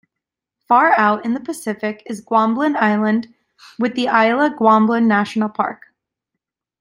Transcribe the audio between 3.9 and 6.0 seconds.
the Isla Guamblin National Park.